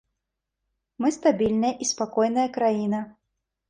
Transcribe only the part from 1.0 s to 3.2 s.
Мы стабільная і спакойная краіна.